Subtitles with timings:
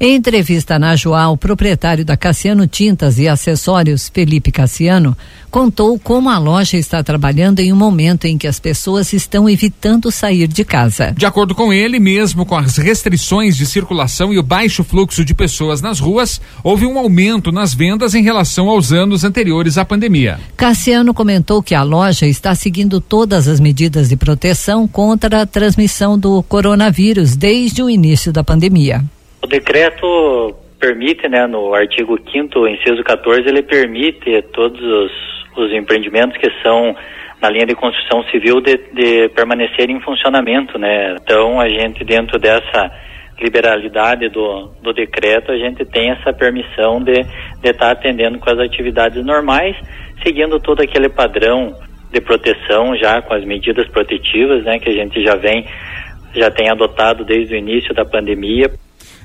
[0.00, 5.16] Em entrevista na Joá, o proprietário da Cassiano Tintas e Acessórios, Felipe Cassiano,
[5.50, 10.12] contou como a loja está trabalhando em um momento em que as pessoas estão evitando
[10.12, 11.12] sair de casa.
[11.18, 15.34] De acordo com ele, mesmo com as restrições de circulação e o baixo fluxo de
[15.34, 20.38] pessoas nas ruas, houve um aumento nas vendas em relação aos anos anteriores à pandemia.
[20.56, 26.16] Cassiano comentou que a loja está seguindo todas as medidas de proteção contra a transmissão
[26.16, 29.04] do coronavírus desde o início da pandemia.
[29.42, 35.12] O decreto permite, né, no artigo 5 inciso 14, ele permite todos os,
[35.56, 36.94] os empreendimentos que são
[37.40, 41.14] na linha de construção civil de, de permanecer em funcionamento, né?
[41.22, 42.90] Então a gente dentro dessa
[43.40, 47.20] liberalidade do, do decreto, a gente tem essa permissão de
[47.62, 49.76] estar tá atendendo com as atividades normais,
[50.24, 51.72] seguindo todo aquele padrão
[52.12, 55.64] de proteção já com as medidas protetivas, né, que a gente já vem
[56.34, 58.70] já tem adotado desde o início da pandemia.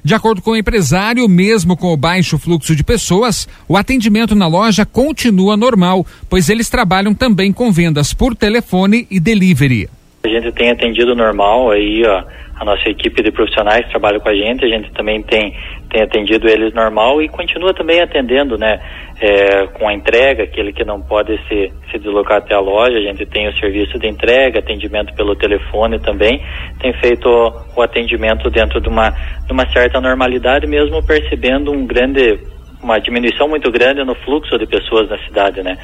[0.03, 4.47] De acordo com o empresário, mesmo com o baixo fluxo de pessoas, o atendimento na
[4.47, 9.89] loja continua normal, pois eles trabalham também com vendas por telefone e delivery.
[10.23, 12.23] A gente tem atendido normal aí, ó,
[12.55, 15.55] a nossa equipe de profissionais trabalha com a gente, a gente também tem,
[15.89, 18.79] tem atendido eles normal e continua também atendendo, né,
[19.19, 23.01] é, com a entrega, aquele que não pode se, se deslocar até a loja, a
[23.01, 26.41] gente tem o serviço de entrega, atendimento pelo telefone também,
[26.79, 31.85] tem feito o, o atendimento dentro de uma, de uma certa normalidade, mesmo percebendo um
[31.85, 32.39] grande
[32.83, 35.77] uma diminuição muito grande no fluxo de pessoas na cidade, né?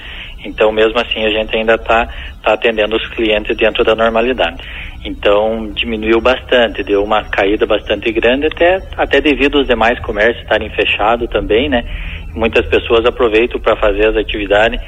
[0.44, 2.08] Então, mesmo assim, a gente ainda está
[2.44, 4.58] tá atendendo os clientes dentro da normalidade.
[5.04, 10.70] Então, diminuiu bastante, deu uma caída bastante grande, até, até devido aos demais comércios estarem
[10.70, 11.84] fechados também, né?
[12.36, 14.80] Muitas pessoas aproveitam para fazer as atividades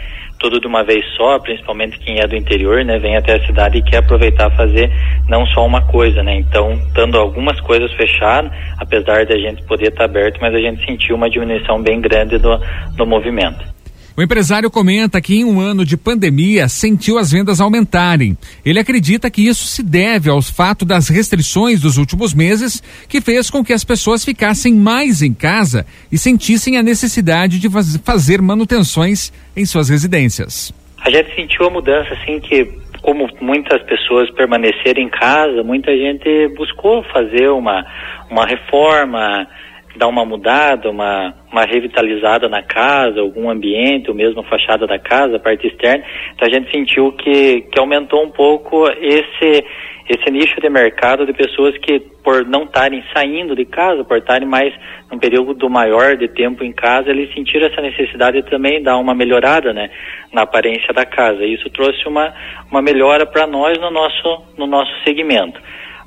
[0.42, 3.78] tudo de uma vez só, principalmente quem é do interior, né, vem até a cidade
[3.78, 4.92] e quer aproveitar fazer
[5.30, 6.36] não só uma coisa, né?
[6.36, 10.60] Então, estando algumas coisas fechadas, apesar de a gente poder estar tá aberto, mas a
[10.60, 12.60] gente sentiu uma diminuição bem grande do,
[12.98, 13.81] do movimento.
[14.16, 18.38] O empresário comenta que em um ano de pandemia sentiu as vendas aumentarem.
[18.66, 23.50] Ele acredita que isso se deve ao fato das restrições dos últimos meses, que fez
[23.50, 27.70] com que as pessoas ficassem mais em casa e sentissem a necessidade de
[28.04, 30.74] fazer manutenções em suas residências.
[31.04, 32.66] A gente sentiu a mudança, assim, que
[33.02, 37.86] como muitas pessoas permaneceram em casa, muita gente buscou fazer uma,
[38.30, 39.48] uma reforma,
[39.96, 44.98] dar uma mudada, uma, uma revitalizada na casa, algum ambiente, ou mesmo a fachada da
[44.98, 46.04] casa, a parte externa.
[46.34, 49.66] Então a gente sentiu que, que aumentou um pouco esse,
[50.10, 54.48] esse nicho de mercado de pessoas que, por não estarem saindo de casa, por estarem
[54.48, 54.74] mais
[55.12, 59.14] num período maior de tempo em casa, eles sentiram essa necessidade de também dar uma
[59.14, 59.90] melhorada né,
[60.32, 61.46] na aparência da casa.
[61.46, 62.34] Isso trouxe uma,
[62.70, 65.60] uma melhora para nós no nosso, no nosso segmento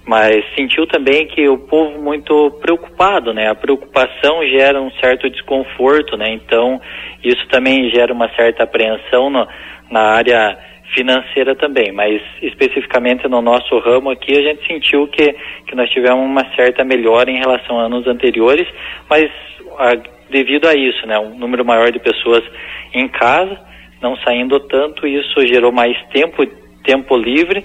[0.07, 3.49] mas sentiu também que o povo muito preocupado, né?
[3.49, 6.31] A preocupação gera um certo desconforto, né?
[6.31, 6.81] Então
[7.23, 9.49] isso também gera uma certa apreensão no,
[9.91, 10.59] na área
[10.95, 15.35] financeira também, mas especificamente no nosso ramo aqui a gente sentiu que,
[15.67, 18.69] que nós tivemos uma certa melhora em relação a anos anteriores,
[19.09, 19.31] mas
[19.79, 19.95] a,
[20.31, 21.19] devido a isso, né?
[21.19, 22.45] Um número maior de pessoas
[22.93, 23.59] em casa,
[24.03, 26.45] não saindo tanto, isso gerou mais tempo,
[26.85, 27.65] tempo livre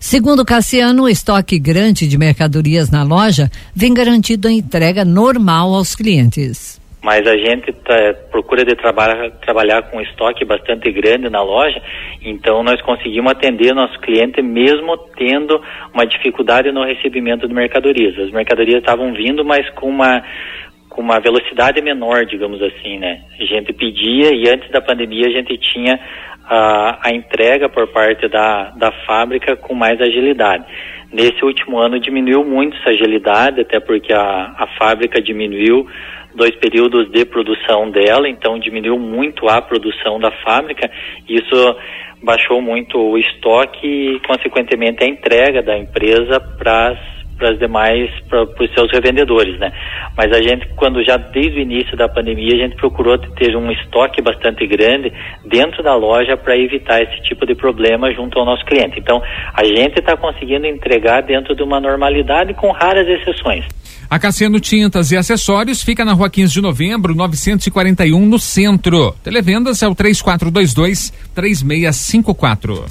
[0.00, 5.96] Segundo Cassiano, o estoque grande de mercadorias na loja vem garantido a entrega normal aos
[5.96, 6.80] clientes.
[7.02, 11.80] Mas a gente tá, procura de trabalhar, trabalhar com estoque bastante grande na loja,
[12.22, 15.60] então nós conseguimos atender nosso cliente mesmo tendo
[15.92, 18.18] uma dificuldade no recebimento de mercadorias.
[18.18, 20.22] As mercadorias estavam vindo, mas com uma
[20.88, 23.22] com uma velocidade menor, digamos assim, né?
[23.40, 25.98] A gente pedia e antes da pandemia a gente tinha
[26.44, 30.64] a, a entrega por parte da, da fábrica com mais agilidade.
[31.12, 35.86] Nesse último ano diminuiu muito essa agilidade, até porque a, a fábrica diminuiu
[36.34, 40.90] dois períodos de produção dela, então diminuiu muito a produção da fábrica.
[41.28, 41.76] Isso
[42.22, 48.10] baixou muito o estoque e, consequentemente, a entrega da empresa para as para as demais,
[48.28, 49.72] para os seus revendedores, né?
[50.16, 53.70] Mas a gente, quando já desde o início da pandemia, a gente procurou ter um
[53.70, 55.12] estoque bastante grande
[55.46, 58.98] dentro da loja para evitar esse tipo de problema junto ao nosso cliente.
[58.98, 59.22] Então,
[59.54, 63.64] a gente está conseguindo entregar dentro de uma normalidade com raras exceções.
[64.10, 69.14] A Cassiano Tintas e Acessórios fica na rua 15 de novembro, 941, no centro.
[69.22, 72.88] Televendas é o 3422 3654.